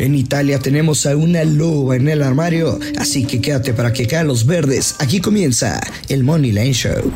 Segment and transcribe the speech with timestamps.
[0.00, 4.28] En Italia tenemos a una loba en el armario, así que quédate para que caen
[4.28, 4.96] los verdes.
[4.98, 7.12] Aquí comienza el Money Line Show.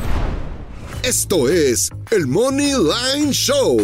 [1.02, 3.78] Esto es el Money Line Show,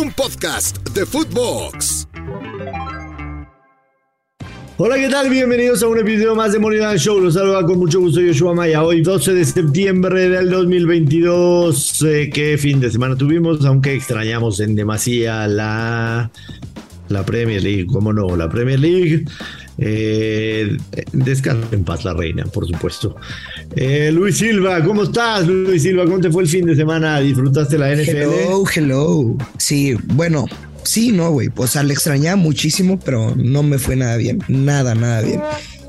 [0.00, 2.08] un podcast de Footbox.
[4.78, 5.28] Hola, ¿qué tal?
[5.28, 7.20] Bienvenidos a un episodio más de Money Line Show.
[7.20, 8.82] Los saluda con mucho gusto Yoshua Maya.
[8.82, 12.02] Hoy 12 de septiembre del 2022.
[12.06, 13.66] Eh, ¿Qué fin de semana tuvimos?
[13.66, 16.30] Aunque extrañamos en demasía la,
[17.08, 17.86] la Premier League.
[17.86, 18.36] ¿Cómo no?
[18.36, 19.24] La Premier League.
[19.78, 20.76] Eh,
[21.12, 23.16] descansa en paz la reina, por supuesto.
[23.74, 25.46] Eh, Luis Silva, ¿cómo estás?
[25.46, 27.20] Luis Silva, ¿cómo te fue el fin de semana?
[27.20, 28.10] ¿Disfrutaste la NFL?
[28.10, 29.36] Hello, hello.
[29.58, 30.46] Sí, bueno,
[30.82, 31.48] sí, no, güey.
[31.56, 34.42] O sea, le extrañaba muchísimo, pero no me fue nada bien.
[34.48, 35.40] Nada, nada bien.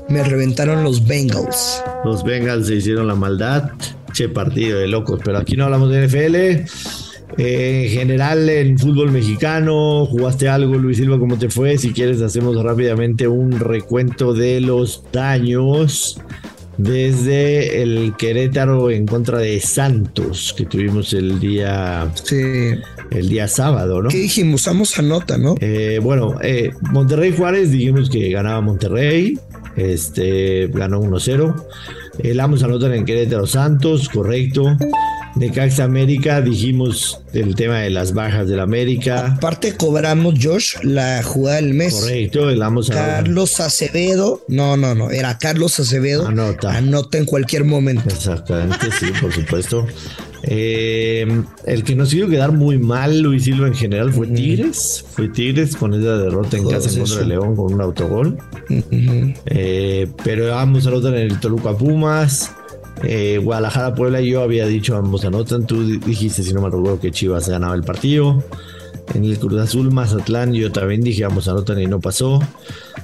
[0.08, 1.82] Me reventaron los Bengals.
[2.04, 3.70] Los Bengals se hicieron la maldad.
[4.12, 5.20] Che, partido de locos.
[5.22, 7.07] Pero aquí no hablamos de NFL.
[7.36, 11.18] Eh, en general, en fútbol mexicano, ¿jugaste algo, Luis Silva?
[11.18, 11.76] ¿Cómo te fue?
[11.78, 16.20] Si quieres, hacemos rápidamente un recuento de los daños
[16.78, 22.10] desde el Querétaro en contra de Santos que tuvimos el día
[23.10, 24.08] el día sábado, ¿no?
[24.08, 24.62] ¿Qué dijimos?
[24.62, 25.56] Usamos a nota, ¿no?
[25.60, 29.38] Eh, bueno, eh, Monterrey Juárez dijimos que ganaba Monterrey,
[29.76, 31.54] este ganó 1-0.
[32.20, 34.76] El Amos anotan en Querétaro Santos, correcto.
[35.36, 39.34] Necaxa América, dijimos el tema de las bajas del América.
[39.36, 41.94] Aparte cobramos, Josh, la jugada del mes.
[41.94, 46.26] Correcto, el Amos Carlos Acevedo, no, no, no, era Carlos Acevedo.
[46.26, 46.76] Anota.
[46.76, 48.08] Anota en cualquier momento.
[48.08, 49.86] Exactamente, sí, por supuesto.
[50.42, 51.26] Eh,
[51.66, 55.04] el que nos hizo quedar muy mal, Luis Silva en general, fue Tigres.
[55.10, 58.38] Fue Tigres con esa derrota en casa en contra de León con un autogol.
[58.70, 62.52] Eh, pero ambos anotan en el Toluca Pumas.
[63.02, 65.66] Eh, Guadalajara Puebla, yo había dicho ambos anotan.
[65.66, 68.42] Tú dijiste, si no me recuerdo, que Chivas ganaba el partido.
[69.14, 72.40] En el Cruz Azul Mazatlán, yo también dije ambos anotan y no pasó.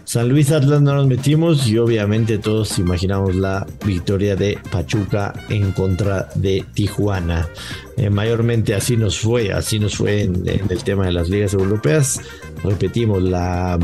[0.04, 5.72] San Luis Atlán no nos metimos y obviamente todos imaginamos la victoria de Pachuca en
[5.72, 7.48] contra de Tijuana.
[7.96, 12.20] Eh, mayormente así nos fue, así nos fue en, el tema de las ligas europeas.
[12.62, 13.78] Repetimos, la,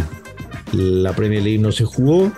[0.73, 2.31] la Premier League no se jugó.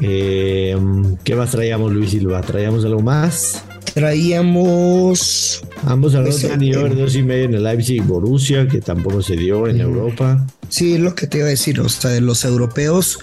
[0.00, 0.76] Eh,
[1.24, 2.40] ¿Qué más traíamos, Luis Silva?
[2.40, 3.64] ¿Traíamos algo más?
[3.94, 5.62] Traíamos.
[5.84, 9.66] Ambos anotan y over dos y medio en el Leipzig Borussia, que tampoco se dio
[9.66, 10.46] en Europa.
[10.68, 13.18] Sí, lo que te iba a decir, o sea, de los europeos,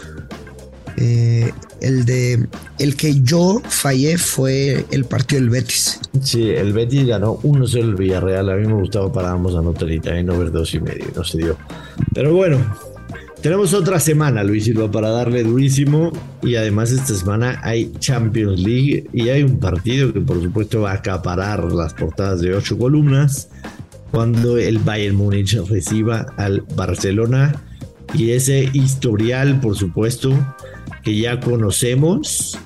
[0.98, 2.48] eh, el de
[2.80, 6.00] el que yo fallé fue el partido del Betis.
[6.22, 8.50] Sí, el Betis ganó 1-0 el Villarreal.
[8.50, 11.38] A mí me gustaba para ambos anotar y también over dos y medio, no se
[11.38, 11.58] dio.
[12.14, 12.58] Pero bueno,
[13.48, 16.12] tenemos otra semana, Luis Silva, para darle durísimo.
[16.44, 20.92] Y además esta semana hay Champions League y hay un partido que por supuesto va
[20.92, 23.48] a acaparar las portadas de ocho columnas
[24.12, 27.64] cuando el Bayern Múnich reciba al Barcelona.
[28.14, 30.38] Y ese historial, por supuesto,
[31.02, 32.60] que ya conocemos.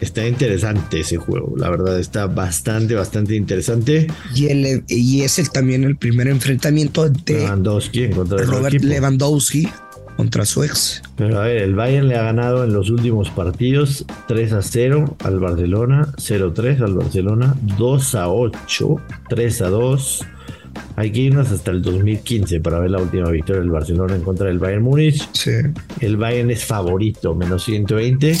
[0.00, 4.08] Está interesante ese juego, la verdad está bastante, bastante interesante.
[4.34, 8.82] Y, el, y es el, también el primer enfrentamiento de Lewandowski en contra de Robert
[8.82, 9.68] Lewandowski
[10.16, 11.02] contra su ex.
[11.16, 15.16] Pero a ver, el Bayern le ha ganado en los últimos partidos 3 a 0
[15.24, 18.96] al Barcelona, 0-3 al Barcelona, 2 a 8,
[19.28, 20.26] 3 a 2.
[20.96, 24.46] Hay que irnos hasta el 2015 para ver la última victoria del Barcelona en contra
[24.46, 25.28] del Bayern Múnich.
[25.32, 25.52] Sí.
[26.00, 28.36] El Bayern es favorito, menos 120.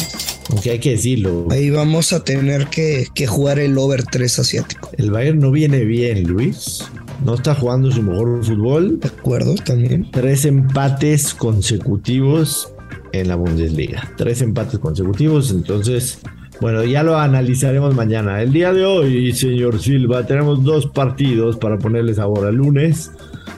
[0.52, 1.48] Aunque hay que decirlo.
[1.50, 4.90] Ahí vamos a tener que, que jugar el over 3 asiático.
[4.96, 6.84] El Bayern no viene bien, Luis
[7.24, 9.00] no está jugando su mejor fútbol.
[9.00, 10.10] De acuerdo, también.
[10.10, 12.72] Tres empates consecutivos
[13.12, 14.10] en la Bundesliga.
[14.16, 16.20] Tres empates consecutivos, entonces,
[16.60, 18.42] bueno, ya lo analizaremos mañana.
[18.42, 23.12] El día de hoy, señor Silva, tenemos dos partidos para ponerles sabor al lunes.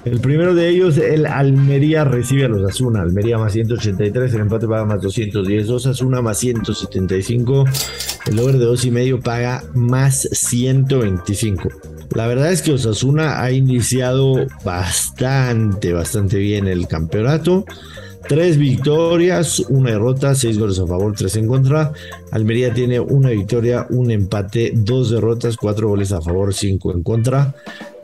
[0.04, 3.00] El primero de ellos, el Almería recibe a los Asuna.
[3.00, 5.70] Almería más 183, el empate paga más 210.
[5.70, 7.64] Osasuna más 175.
[8.26, 11.70] El over de dos y medio paga más 125.
[12.14, 17.64] La verdad es que Osasuna ha iniciado bastante, bastante bien el campeonato.
[18.28, 21.92] Tres victorias, una derrota, seis goles a favor, tres en contra.
[22.30, 27.54] Almería tiene una victoria, un empate, dos derrotas, cuatro goles a favor, cinco en contra.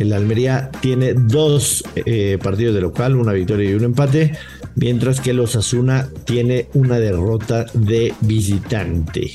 [0.00, 4.32] El Almería tiene dos eh, partidos de local, una victoria y un empate,
[4.74, 9.32] mientras que el Osasuna tiene una derrota de visitante.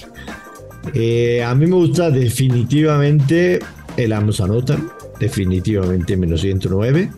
[0.95, 3.59] Eh, a mí me gusta definitivamente
[3.95, 4.89] el anotan,
[5.19, 7.11] definitivamente menos 109.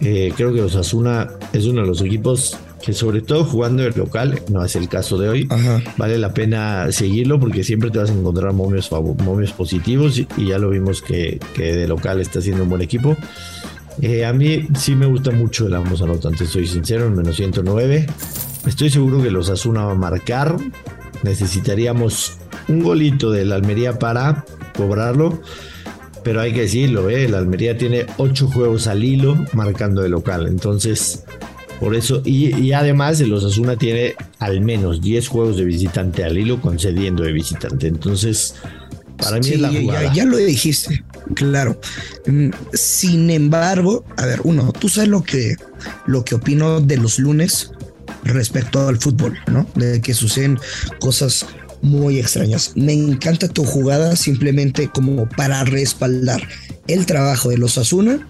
[0.00, 4.40] Eh, creo que Osasuna es uno de los equipos que sobre todo jugando el local,
[4.48, 5.48] no es el caso de hoy,
[5.96, 10.58] vale la pena seguirlo porque siempre te vas a encontrar momios, momios positivos y, ya
[10.58, 13.16] lo vimos que, de local está siendo un buen equipo.
[14.00, 18.06] Eh, a mí sí me gusta mucho el ambos anotantes, soy sincero, en menos 109.
[18.66, 20.56] Estoy seguro que los Asuna va a marcar.
[21.22, 22.38] Necesitaríamos
[22.68, 24.44] un golito del Almería para
[24.76, 25.40] cobrarlo.
[26.22, 27.24] Pero hay que decirlo, ¿eh?
[27.24, 30.46] el Almería tiene ocho juegos al hilo marcando de local.
[30.48, 31.24] Entonces,
[31.80, 36.60] por eso, y, además el Osasuna tiene al menos 10 juegos de visitante al hilo
[36.60, 37.86] concediendo de visitante.
[37.86, 38.54] Entonces,
[39.16, 40.12] para mí es la jugada.
[40.12, 41.02] Ya, lo dijiste,
[41.34, 41.80] claro.
[42.26, 45.56] Mm, sin embargo, a ver, uno, tú sabes lo que,
[46.06, 47.72] lo que opino de los lunes
[48.24, 49.66] respecto al fútbol, ¿no?
[49.74, 50.58] De que suceden
[51.00, 51.46] cosas
[51.82, 52.72] muy extrañas.
[52.76, 56.46] Me encanta tu jugada simplemente como para respaldar
[56.88, 58.26] el trabajo de los Asuna.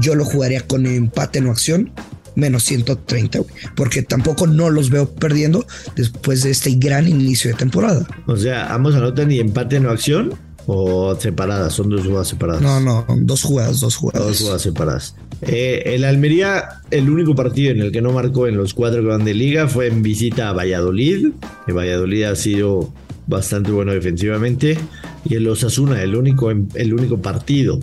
[0.00, 1.92] Yo lo jugaría con empate en acción,
[2.36, 3.40] menos 130,
[3.74, 5.66] porque tampoco no los veo perdiendo
[5.96, 8.06] después de este gran inicio de temporada.
[8.26, 10.34] O sea, ambos anotan y empate en acción
[10.66, 12.62] o separadas, son dos jugadas separadas.
[12.62, 14.26] No, no, dos jugadas, dos jugadas.
[14.26, 15.14] Dos jugadas separadas.
[15.42, 19.08] Eh, el Almería, el único partido en el que no marcó en los cuatro que
[19.08, 21.32] van de liga fue en visita a Valladolid.
[21.66, 22.92] El Valladolid ha sido
[23.26, 24.78] bastante bueno defensivamente.
[25.24, 27.78] Y el Osasuna, el único, el único partido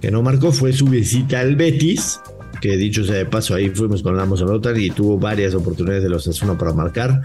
[0.00, 2.20] que no marcó fue su visita al Betis.
[2.62, 6.08] Que dicho sea de paso, ahí fuimos con Lamos Anotar y tuvo varias oportunidades de
[6.08, 7.20] los Osasuna para marcar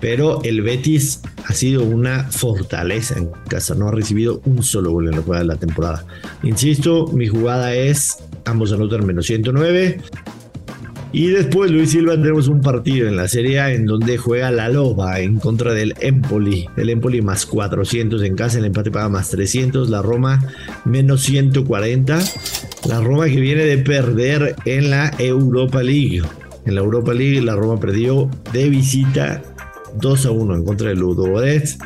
[0.00, 5.08] pero el Betis ha sido una fortaleza en casa, no ha recibido un solo gol
[5.08, 6.04] en la jugada de la temporada.
[6.42, 10.00] Insisto, mi jugada es ambos anotan menos 109.
[11.12, 15.20] Y después, Luis Silva, tenemos un partido en la Serie en donde juega la Loba
[15.20, 16.68] en contra del Empoli.
[16.76, 20.52] El Empoli más 400 en casa, el empate paga más 300, la Roma
[20.84, 22.18] menos 140.
[22.88, 26.22] La Roma que viene de perder en la Europa League.
[26.64, 29.42] En la Europa League la Roma perdió de visita
[30.00, 31.78] 2 a 1 en contra del Ludogorets.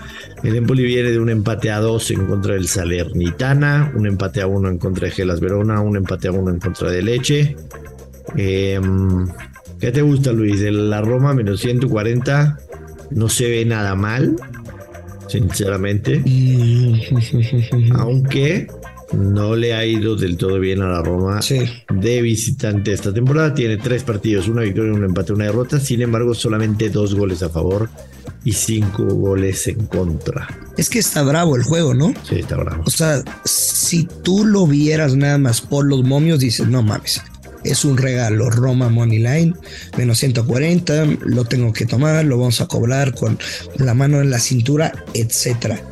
[0.43, 4.47] El Empoli viene de un empate a 2 en contra del Salernitana, un empate a
[4.47, 7.57] 1 en contra de Gelas Verona, un empate a 1 en contra de Leche.
[8.37, 9.27] Em,
[9.79, 10.61] ¿Qué te gusta, Luis?
[10.61, 12.59] La Roma menos 140
[13.11, 14.37] no se ve nada mal,
[15.29, 16.23] sinceramente.
[17.95, 18.67] Aunque
[19.13, 21.41] no le ha ido del todo bien a la Roma
[21.89, 23.55] de visitante esta temporada.
[23.55, 25.81] Tiene tres partidos, una victoria, un empate, una derrota.
[25.81, 27.89] Sin embargo, solamente dos goles a favor
[28.45, 30.49] y cinco goles en contra.
[30.77, 32.15] Es que está bravo el juego, ¿no?
[32.29, 32.85] Sí, está bravo.
[32.87, 37.23] O sea, si tú lo vieras nada más por los momios, dices, no mames.
[37.63, 39.53] Es un regalo, Roma Money Line,
[39.99, 43.39] menos 140, lo tengo que tomar, lo vamos a cobrar con
[43.77, 45.83] la mano en la cintura, etcétera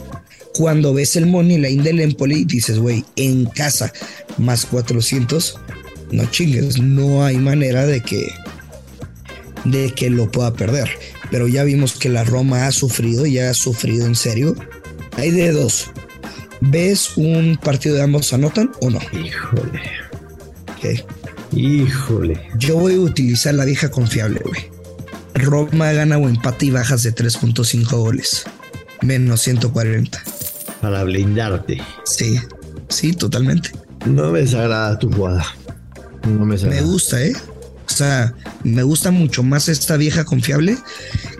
[0.59, 3.93] cuando ves el money line del Empoli, dices, güey, en casa,
[4.39, 5.57] más 400,
[6.11, 8.29] no chingues, no hay manera de que,
[9.65, 10.91] de que lo pueda perder.
[11.31, 14.57] Pero ya vimos que la Roma ha sufrido, ya ha sufrido en serio.
[15.17, 15.93] Hay de dos.
[16.61, 18.99] ¿Ves un partido de ambos anotan o no?
[19.13, 19.81] Híjole.
[21.53, 22.49] Híjole.
[22.59, 24.71] Yo voy a utilizar la vieja confiable, güey.
[25.35, 28.45] Roma gana o empate y bajas de 3.5 goles.
[29.03, 30.21] Menos 140
[30.81, 31.81] para blindarte.
[32.05, 32.39] Sí,
[32.89, 33.71] sí, totalmente.
[34.07, 35.45] No me desagrada tu jugada.
[36.27, 37.33] No me Me gusta, ¿eh?
[37.87, 38.35] O sea,
[38.65, 40.77] me gusta mucho más esta vieja confiable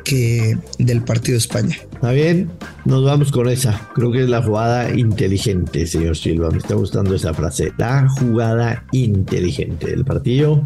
[0.05, 1.77] que del partido de España.
[1.93, 2.51] Está bien,
[2.85, 3.89] nos vamos con esa.
[3.95, 6.51] Creo que es la jugada inteligente, señor Silva.
[6.51, 7.73] Me está gustando esa frase.
[7.77, 10.65] La jugada inteligente del partido.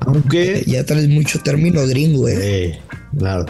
[0.00, 0.64] Aunque.
[0.66, 2.80] Ya traes mucho término gringo, ¿eh?
[3.18, 3.46] claro.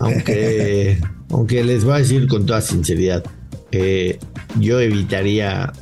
[0.00, 1.00] Aunque,
[1.30, 3.24] aunque les voy a decir con toda sinceridad,
[3.72, 4.18] eh,
[4.58, 5.72] yo evitaría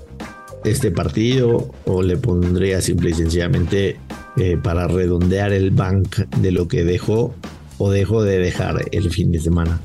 [0.64, 3.96] este partido o le pondría simple y sencillamente
[4.36, 7.34] eh, para redondear el bank de lo que dejó
[7.78, 9.80] o dejó de dejar el fin de semana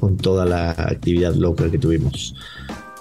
[0.00, 2.34] con toda la actividad local que tuvimos.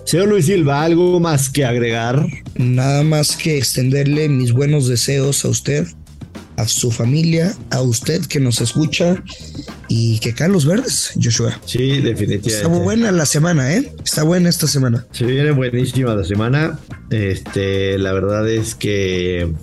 [0.06, 2.26] Señor Luis Silva, ¿algo más que agregar?
[2.56, 5.86] Nada más que extenderle mis buenos deseos a usted
[6.58, 9.24] a su familia, a usted que nos escucha
[9.88, 11.60] y que caen los verdes, Joshua.
[11.66, 12.50] Sí, definitivamente.
[12.50, 13.94] Está buena la semana, ¿eh?
[14.04, 15.06] Está buena esta semana.
[15.12, 16.80] Se viene buenísima la semana.
[17.12, 19.54] Este, la verdad es que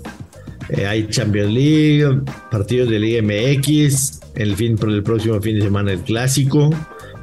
[0.68, 5.62] eh, hay Champions League, partidos de Liga MX, el fin por el próximo fin de
[5.62, 6.70] semana el clásico.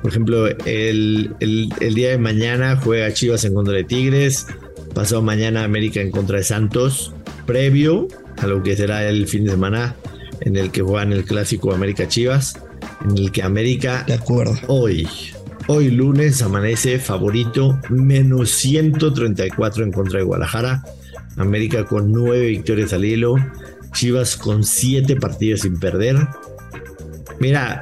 [0.01, 4.47] Por ejemplo, el, el día de mañana juega Chivas en contra de Tigres.
[4.93, 7.13] Pasado mañana América en contra de Santos.
[7.45, 8.07] Previo
[8.37, 9.95] a lo que será el fin de semana
[10.41, 12.59] en el que juegan el clásico América Chivas,
[13.05, 14.55] en el que América de acuerdo.
[14.67, 15.07] hoy,
[15.67, 20.83] hoy lunes amanece favorito, menos 134 en contra de Guadalajara,
[21.37, 23.35] América con nueve victorias al hilo,
[23.93, 26.17] Chivas con siete partidos sin perder.
[27.39, 27.81] Mira,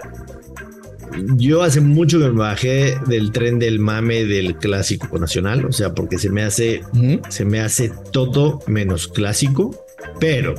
[1.36, 5.94] yo hace mucho que me bajé del tren del mame del clásico nacional, o sea,
[5.94, 6.82] porque se me hace,
[7.30, 9.86] se me hace todo menos clásico.
[10.20, 10.56] Pero.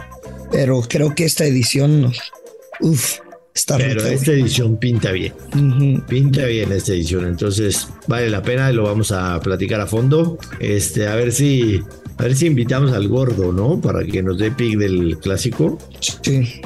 [0.51, 2.13] Pero creo que esta edición,
[2.81, 3.21] uff,
[3.55, 5.35] Está Pero esta edición pinta bien.
[6.09, 10.39] Pinta bien esta edición, entonces vale la pena y lo vamos a platicar a fondo.
[10.61, 11.81] Este, a ver si,
[12.17, 13.81] a ver si invitamos al gordo, ¿no?
[13.81, 15.79] Para que nos dé pick del clásico.
[15.99, 16.63] Sí.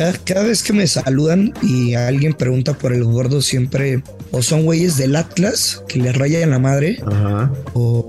[0.00, 4.64] Cada, cada vez que me saludan y alguien pregunta por el gordo, siempre o son
[4.64, 7.52] güeyes del Atlas que le rayan la madre Ajá.
[7.74, 8.06] o.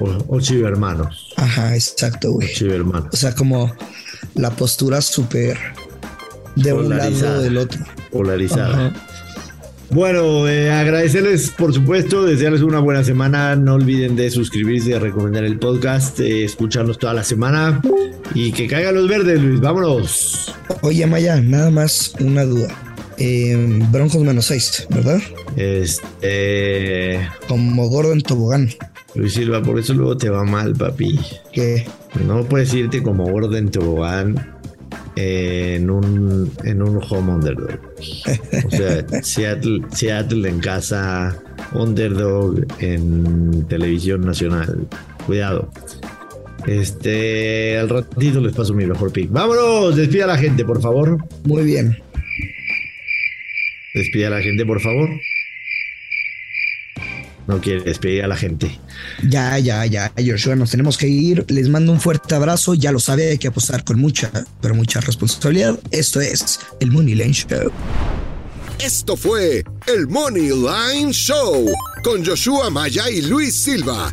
[0.00, 1.32] O, o chivermanos.
[1.36, 2.52] Ajá, exacto, güey.
[2.52, 3.10] Chivermanos.
[3.12, 3.72] O sea, como
[4.34, 5.56] la postura súper
[6.56, 7.80] de un lado o del otro.
[8.10, 8.88] Polarizada.
[8.88, 8.92] Ajá.
[9.90, 13.54] Bueno, eh, agradecerles, por supuesto, desearles una buena semana.
[13.54, 17.80] No olviden de suscribirse de recomendar el podcast, eh, escucharnos toda la semana
[18.34, 19.60] y que caigan los verdes, Luis.
[19.60, 20.54] Vámonos.
[20.82, 22.68] Oye, Maya, nada más una duda.
[23.16, 23.56] Eh,
[23.92, 25.20] Broncos menos 6, ¿verdad?
[25.56, 28.70] Este, Como gordo en tobogán.
[29.14, 31.18] Luis Silva, por eso luego te va mal, papi.
[31.52, 31.86] Que
[32.26, 34.54] No puedes irte como gordo en tobogán
[35.16, 37.78] en un, en un home underdog.
[38.66, 41.36] O sea, Seattle, Seattle en casa,
[41.72, 44.86] underdog en televisión nacional.
[45.26, 45.70] Cuidado.
[46.66, 49.30] Este, al ratito les paso mi mejor pick.
[49.30, 51.18] Vámonos, despida a la gente, por favor.
[51.44, 51.98] muy bien.
[53.94, 55.08] Despide a la gente, por favor.
[57.46, 58.78] No quiere despedir a la gente.
[59.28, 61.44] Ya, ya, ya, Joshua, nos tenemos que ir.
[61.48, 62.74] Les mando un fuerte abrazo.
[62.74, 64.30] Ya lo sabe, hay que apostar con mucha,
[64.62, 65.78] pero mucha responsabilidad.
[65.90, 67.70] Esto es el Money Lane Show.
[68.82, 71.70] Esto fue el Money Line Show
[72.02, 74.12] con Joshua Maya y Luis Silva,